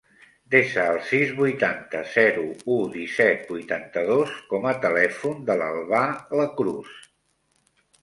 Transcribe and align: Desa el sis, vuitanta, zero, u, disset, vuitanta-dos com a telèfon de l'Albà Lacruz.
Desa 0.53 0.85
el 0.93 0.95
sis, 1.09 1.33
vuitanta, 1.41 2.01
zero, 2.15 2.47
u, 2.77 2.79
disset, 2.95 3.45
vuitanta-dos 3.53 4.35
com 4.55 4.69
a 4.73 4.75
telèfon 4.89 5.49
de 5.53 5.61
l'Albà 5.63 6.05
Lacruz. 6.43 7.01